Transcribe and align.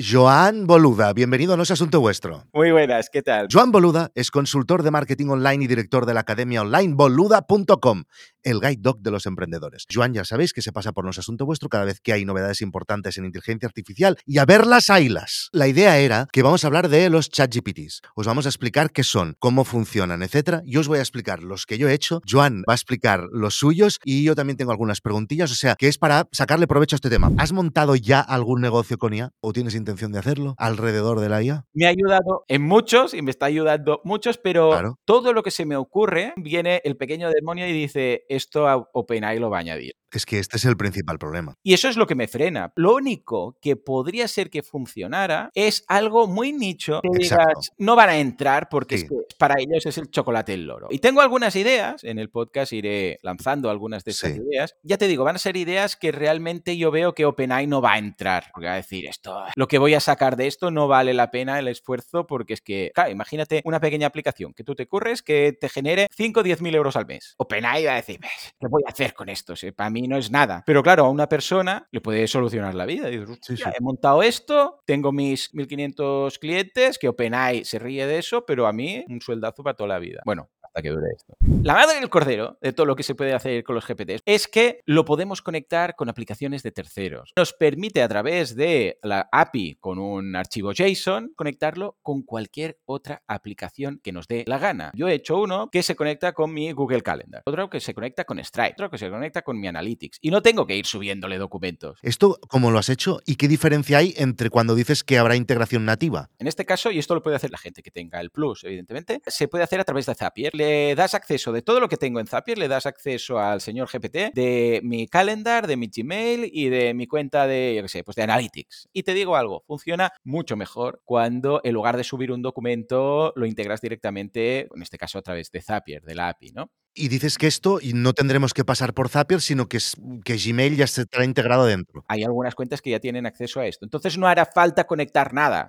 Joan 0.00 0.68
Boluda, 0.68 1.12
bienvenido 1.12 1.54
a 1.54 1.56
No 1.56 1.64
es 1.64 1.72
Asunto 1.72 1.98
Vuestro. 1.98 2.44
Muy 2.52 2.70
buenas, 2.70 3.10
¿qué 3.10 3.20
tal? 3.20 3.48
Joan 3.50 3.72
Boluda 3.72 4.12
es 4.14 4.30
consultor 4.30 4.84
de 4.84 4.92
marketing 4.92 5.26
online 5.26 5.64
y 5.64 5.66
director 5.66 6.06
de 6.06 6.14
la 6.14 6.20
academia 6.20 6.62
online 6.62 6.94
boluda.com, 6.94 8.04
el 8.44 8.60
guide 8.60 8.78
dog 8.78 9.00
de 9.00 9.10
los 9.10 9.26
emprendedores. 9.26 9.86
Joan, 9.92 10.14
ya 10.14 10.24
sabéis 10.24 10.52
que 10.52 10.62
se 10.62 10.70
pasa 10.70 10.92
por 10.92 11.02
No 11.04 11.10
es 11.10 11.18
Asunto 11.18 11.44
Vuestro 11.46 11.68
cada 11.68 11.84
vez 11.84 12.00
que 12.00 12.12
hay 12.12 12.24
novedades 12.24 12.62
importantes 12.62 13.18
en 13.18 13.24
inteligencia 13.24 13.66
artificial 13.66 14.16
y 14.24 14.38
a 14.38 14.44
verlas, 14.44 14.88
haylas. 14.88 15.48
La 15.50 15.66
idea 15.66 15.98
era 15.98 16.28
que 16.32 16.42
vamos 16.42 16.62
a 16.62 16.68
hablar 16.68 16.88
de 16.88 17.10
los 17.10 17.28
ChatGPTs. 17.30 18.02
Os 18.14 18.24
vamos 18.24 18.46
a 18.46 18.50
explicar 18.50 18.92
qué 18.92 19.02
son, 19.02 19.34
cómo 19.40 19.64
funcionan, 19.64 20.22
etcétera. 20.22 20.62
Yo 20.64 20.78
os 20.78 20.86
voy 20.86 20.98
a 21.00 21.02
explicar 21.02 21.42
los 21.42 21.66
que 21.66 21.76
yo 21.76 21.88
he 21.88 21.92
hecho. 21.92 22.22
Joan 22.24 22.62
va 22.68 22.74
a 22.74 22.76
explicar 22.76 23.24
los 23.32 23.54
suyos 23.54 23.98
y 24.04 24.22
yo 24.22 24.36
también 24.36 24.56
tengo 24.56 24.70
algunas 24.70 25.00
preguntillas, 25.00 25.50
o 25.50 25.56
sea, 25.56 25.74
que 25.74 25.88
es 25.88 25.98
para 25.98 26.28
sacarle 26.30 26.68
provecho 26.68 26.94
a 26.94 26.98
este 26.98 27.10
tema. 27.10 27.32
¿Has 27.36 27.50
montado 27.50 27.96
ya 27.96 28.20
algún 28.20 28.60
negocio 28.60 28.96
con 28.96 29.12
IA 29.12 29.32
o 29.40 29.52
tienes 29.52 29.74
intención 29.88 30.12
de 30.12 30.18
hacerlo 30.18 30.54
alrededor 30.58 31.20
de 31.20 31.28
la 31.30 31.42
IA? 31.42 31.64
Me 31.72 31.86
ha 31.86 31.88
ayudado 31.90 32.44
en 32.48 32.62
muchos 32.62 33.14
y 33.14 33.22
me 33.22 33.30
está 33.30 33.46
ayudando 33.46 34.00
muchos, 34.04 34.36
pero 34.38 34.70
Claro. 34.70 34.98
todo 35.06 35.32
lo 35.32 35.42
que 35.42 35.50
se 35.50 35.64
me 35.64 35.76
ocurre, 35.76 36.34
viene 36.36 36.80
el 36.84 36.96
pequeño 36.96 37.30
demonio 37.30 37.66
y 37.66 37.72
dice, 37.72 38.24
esto 38.28 38.68
a 38.68 38.76
OpenAI 38.92 39.38
lo 39.38 39.50
va 39.50 39.58
a 39.58 39.60
añadir. 39.60 39.94
Es 40.12 40.24
que 40.26 40.38
este 40.38 40.56
es 40.56 40.64
el 40.64 40.76
principal 40.76 41.18
problema. 41.18 41.54
Y 41.62 41.74
eso 41.74 41.88
es 41.88 41.96
lo 41.96 42.06
que 42.06 42.14
me 42.14 42.28
frena. 42.28 42.72
Lo 42.76 42.94
único 42.94 43.56
que 43.60 43.76
podría 43.76 44.26
ser 44.28 44.48
que 44.50 44.62
funcionara 44.62 45.50
es 45.54 45.84
algo 45.86 46.26
muy 46.26 46.52
nicho 46.52 47.00
que 47.02 47.18
digas, 47.18 47.72
no 47.76 47.94
van 47.94 48.08
a 48.08 48.18
entrar 48.18 48.68
porque 48.70 48.98
Sí. 48.98 49.04
es 49.04 49.10
que 49.10 49.16
para 49.38 49.56
ellos 49.58 49.84
es 49.86 49.98
el 49.98 50.10
chocolate 50.10 50.54
el 50.54 50.66
loro. 50.66 50.88
Y 50.90 50.98
tengo 51.00 51.20
algunas 51.20 51.54
ideas, 51.56 52.02
en 52.04 52.18
el 52.18 52.30
podcast 52.30 52.72
iré 52.72 53.18
lanzando 53.22 53.68
algunas 53.70 54.02
de 54.04 54.12
estas 54.12 54.32
Sí. 54.32 54.40
ideas. 54.40 54.74
Ya 54.82 54.96
te 54.96 55.06
digo, 55.08 55.24
van 55.24 55.36
a 55.36 55.38
ser 55.38 55.56
ideas 55.56 55.96
que 55.96 56.10
realmente 56.10 56.76
yo 56.76 56.90
veo 56.90 57.14
que 57.14 57.26
OpenAI 57.26 57.66
no 57.66 57.80
va 57.82 57.92
a 57.94 57.98
entrar. 57.98 58.46
Porque 58.54 58.66
va 58.66 58.72
a 58.72 58.76
decir, 58.76 59.06
esto, 59.06 59.44
lo 59.56 59.68
que 59.68 59.78
voy 59.78 59.94
a 59.94 60.00
sacar 60.00 60.36
de 60.36 60.46
esto 60.46 60.70
no 60.70 60.88
vale 60.88 61.12
la 61.14 61.30
pena 61.30 61.58
el 61.58 61.68
esfuerzo 61.68 62.26
porque 62.26 62.54
es 62.54 62.60
que, 62.62 62.90
claro, 62.94 63.10
imagínate 63.10 63.60
una 63.64 63.80
pequeña 63.80 64.06
aplicación 64.06 64.54
que 64.54 64.64
tú 64.64 64.74
te 64.74 64.86
curres 64.86 65.22
que 65.22 65.52
te 65.52 65.68
genere 65.68 66.08
5 66.16 66.40
o 66.40 66.42
10 66.42 66.62
mil 66.62 66.74
euros 66.74 66.96
al 66.96 67.06
mes. 67.06 67.34
OpenAI 67.36 67.84
va 67.84 67.92
a 67.92 67.96
decir, 67.96 68.18
"Ves, 68.20 68.54
¿qué 68.58 68.66
voy 68.68 68.82
a 68.86 68.90
hacer 68.90 69.12
con 69.14 69.28
esto? 69.28 69.54
Si 69.54 69.70
para 69.72 69.90
mí 69.90 69.97
no 70.06 70.16
es 70.18 70.30
nada. 70.30 70.62
Pero 70.66 70.82
claro, 70.82 71.06
a 71.06 71.10
una 71.10 71.28
persona 71.28 71.88
le 71.90 72.00
puede 72.00 72.28
solucionar 72.28 72.74
la 72.74 72.86
vida. 72.86 73.08
Dices, 73.08 73.28
Sí, 73.42 73.54
"Hostia, 73.54 73.70
sí. 73.72 73.72
he 73.78 73.82
montado 73.82 74.22
esto, 74.22 74.82
tengo 74.86 75.10
mis 75.12 75.52
1500 75.54 76.38
clientes, 76.38 76.98
que 76.98 77.08
OpenAI 77.08 77.64
se 77.64 77.78
ríe 77.78 78.06
de 78.06 78.18
eso, 78.18 78.44
pero 78.46 78.66
a 78.66 78.72
mí 78.72 79.04
un 79.08 79.20
sueldazo 79.20 79.62
para 79.64 79.74
toda 79.76 79.88
la 79.88 79.98
vida. 79.98 80.22
Bueno, 80.24 80.50
hasta 80.78 80.82
que 80.82 80.90
dure 80.90 81.10
esto. 81.14 81.36
La 81.62 81.74
madre 81.74 81.98
del 81.98 82.08
cordero 82.08 82.58
de 82.60 82.72
todo 82.72 82.86
lo 82.86 82.96
que 82.96 83.02
se 83.02 83.14
puede 83.14 83.34
hacer 83.34 83.64
con 83.64 83.74
los 83.74 83.86
GPTs 83.86 84.22
es 84.24 84.48
que 84.48 84.80
lo 84.86 85.04
podemos 85.04 85.42
conectar 85.42 85.96
con 85.96 86.08
aplicaciones 86.08 86.62
de 86.62 86.70
terceros. 86.70 87.32
Nos 87.36 87.52
permite 87.52 88.02
a 88.02 88.08
través 88.08 88.54
de 88.54 88.98
la 89.02 89.28
API 89.32 89.76
con 89.80 89.98
un 89.98 90.36
archivo 90.36 90.72
JSON 90.72 91.32
conectarlo 91.36 91.98
con 92.02 92.22
cualquier 92.22 92.78
otra 92.84 93.22
aplicación 93.26 94.00
que 94.02 94.12
nos 94.12 94.28
dé 94.28 94.44
la 94.46 94.58
gana. 94.58 94.92
Yo 94.94 95.08
he 95.08 95.14
hecho 95.14 95.40
uno 95.40 95.68
que 95.70 95.82
se 95.82 95.96
conecta 95.96 96.32
con 96.32 96.52
mi 96.52 96.72
Google 96.72 97.02
Calendar, 97.02 97.42
otro 97.44 97.68
que 97.68 97.80
se 97.80 97.94
conecta 97.94 98.24
con 98.24 98.42
Stripe, 98.42 98.72
otro 98.72 98.90
que 98.90 98.98
se 98.98 99.10
conecta 99.10 99.42
con 99.42 99.58
mi 99.58 99.68
Analytics 99.68 100.18
y 100.20 100.30
no 100.30 100.42
tengo 100.42 100.66
que 100.66 100.76
ir 100.76 100.86
subiéndole 100.86 101.38
documentos. 101.38 101.98
¿Esto 102.02 102.38
cómo 102.48 102.70
lo 102.70 102.78
has 102.78 102.88
hecho 102.88 103.20
y 103.26 103.36
qué 103.36 103.48
diferencia 103.48 103.98
hay 103.98 104.14
entre 104.16 104.50
cuando 104.50 104.74
dices 104.74 105.02
que 105.02 105.18
habrá 105.18 105.36
integración 105.36 105.84
nativa? 105.84 106.30
En 106.38 106.46
este 106.46 106.64
caso, 106.64 106.90
y 106.90 106.98
esto 106.98 107.14
lo 107.14 107.22
puede 107.22 107.36
hacer 107.36 107.50
la 107.50 107.58
gente 107.58 107.82
que 107.82 107.90
tenga 107.90 108.20
el 108.20 108.30
Plus, 108.30 108.62
evidentemente, 108.64 109.20
se 109.26 109.48
puede 109.48 109.64
hacer 109.64 109.80
a 109.80 109.84
través 109.84 110.06
de 110.06 110.14
Zapier. 110.14 110.54
Le 110.54 110.67
das 110.96 111.14
acceso 111.14 111.52
de 111.52 111.62
todo 111.62 111.80
lo 111.80 111.88
que 111.88 111.96
tengo 111.96 112.20
en 112.20 112.26
Zapier, 112.26 112.58
le 112.58 112.68
das 112.68 112.86
acceso 112.86 113.38
al 113.38 113.60
señor 113.60 113.88
GPT 113.88 114.32
de 114.34 114.80
mi 114.82 115.06
calendar, 115.06 115.66
de 115.66 115.76
mi 115.76 115.88
Gmail 115.94 116.50
y 116.52 116.68
de 116.68 116.94
mi 116.94 117.06
cuenta 117.06 117.46
de, 117.46 117.74
yo 117.76 117.82
qué 117.82 117.88
sé, 117.88 118.04
pues 118.04 118.16
de 118.16 118.22
Analytics. 118.22 118.88
Y 118.92 119.02
te 119.02 119.14
digo 119.14 119.36
algo, 119.36 119.64
funciona 119.66 120.12
mucho 120.24 120.56
mejor 120.56 121.02
cuando 121.04 121.60
en 121.64 121.74
lugar 121.74 121.96
de 121.96 122.04
subir 122.04 122.32
un 122.32 122.42
documento 122.42 123.32
lo 123.36 123.46
integras 123.46 123.80
directamente, 123.80 124.68
en 124.74 124.82
este 124.82 124.98
caso 124.98 125.18
a 125.18 125.22
través 125.22 125.50
de 125.50 125.62
Zapier, 125.62 126.02
de 126.02 126.14
la 126.14 126.28
API, 126.28 126.52
¿no? 126.52 126.70
Y 126.94 127.08
dices 127.08 127.38
que 127.38 127.46
esto 127.46 127.78
y 127.80 127.92
no 127.92 128.12
tendremos 128.12 128.54
que 128.54 128.64
pasar 128.64 128.92
por 128.92 129.08
Zapier, 129.08 129.40
sino 129.40 129.68
que, 129.68 129.78
que 130.24 130.36
Gmail 130.36 130.76
ya 130.76 130.84
estará 130.84 131.24
integrado 131.24 131.64
dentro. 131.64 132.04
Hay 132.08 132.24
algunas 132.24 132.54
cuentas 132.54 132.82
que 132.82 132.90
ya 132.90 132.98
tienen 132.98 133.26
acceso 133.26 133.60
a 133.60 133.66
esto. 133.66 133.84
Entonces 133.84 134.18
no 134.18 134.26
hará 134.26 134.46
falta 134.46 134.84
conectar 134.84 135.32
nada. 135.32 135.68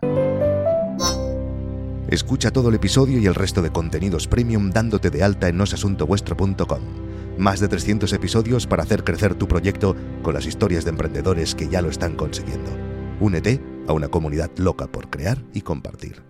Escucha 2.09 2.49
todo 2.49 2.69
el 2.69 2.75
episodio 2.75 3.19
y 3.19 3.27
el 3.27 3.35
resto 3.35 3.61
de 3.61 3.69
contenidos 3.69 4.27
premium 4.27 4.71
dándote 4.71 5.11
de 5.11 5.21
alta 5.21 5.47
en 5.47 5.57
nosasuntovuestro.com. 5.57 6.79
Más 7.37 7.59
de 7.59 7.67
300 7.67 8.11
episodios 8.13 8.65
para 8.65 8.81
hacer 8.81 9.03
crecer 9.03 9.35
tu 9.35 9.47
proyecto 9.47 9.95
con 10.23 10.33
las 10.33 10.47
historias 10.47 10.85
de 10.85 10.89
emprendedores 10.89 11.53
que 11.53 11.67
ya 11.69 11.83
lo 11.83 11.89
están 11.89 12.15
consiguiendo. 12.15 12.71
Únete 13.19 13.61
a 13.87 13.93
una 13.93 14.07
comunidad 14.07 14.49
loca 14.57 14.87
por 14.87 15.11
crear 15.11 15.43
y 15.53 15.61
compartir. 15.61 16.28